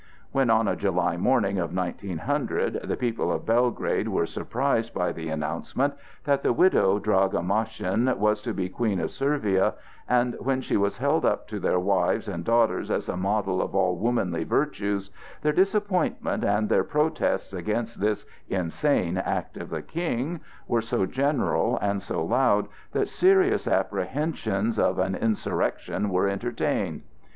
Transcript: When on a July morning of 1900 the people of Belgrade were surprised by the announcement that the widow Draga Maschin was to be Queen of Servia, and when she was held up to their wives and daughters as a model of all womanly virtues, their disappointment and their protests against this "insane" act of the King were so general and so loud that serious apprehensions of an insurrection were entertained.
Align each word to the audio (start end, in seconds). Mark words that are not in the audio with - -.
When 0.31 0.49
on 0.49 0.67
a 0.67 0.75
July 0.75 1.15
morning 1.15 1.59
of 1.59 1.75
1900 1.75 2.81
the 2.85 2.97
people 2.97 3.31
of 3.31 3.45
Belgrade 3.45 4.07
were 4.07 4.25
surprised 4.25 4.95
by 4.95 5.11
the 5.11 5.29
announcement 5.29 5.93
that 6.23 6.41
the 6.41 6.51
widow 6.53 6.97
Draga 6.97 7.43
Maschin 7.43 8.11
was 8.17 8.41
to 8.41 8.51
be 8.51 8.67
Queen 8.67 8.99
of 8.99 9.11
Servia, 9.11 9.75
and 10.09 10.35
when 10.39 10.59
she 10.59 10.75
was 10.75 10.97
held 10.97 11.23
up 11.23 11.47
to 11.49 11.59
their 11.59 11.79
wives 11.79 12.27
and 12.27 12.43
daughters 12.43 12.89
as 12.89 13.07
a 13.09 13.15
model 13.15 13.61
of 13.61 13.75
all 13.75 13.95
womanly 13.95 14.43
virtues, 14.43 15.11
their 15.43 15.53
disappointment 15.53 16.43
and 16.43 16.67
their 16.67 16.83
protests 16.83 17.53
against 17.53 17.99
this 17.99 18.25
"insane" 18.49 19.19
act 19.19 19.55
of 19.55 19.69
the 19.69 19.83
King 19.83 20.39
were 20.67 20.81
so 20.81 21.05
general 21.05 21.77
and 21.79 22.01
so 22.01 22.25
loud 22.25 22.67
that 22.93 23.07
serious 23.07 23.67
apprehensions 23.67 24.79
of 24.79 24.97
an 24.97 25.13
insurrection 25.13 26.09
were 26.09 26.27
entertained. 26.27 27.03